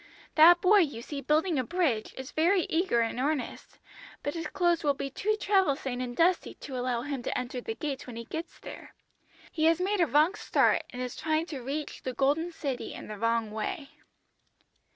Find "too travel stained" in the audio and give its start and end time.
5.11-6.01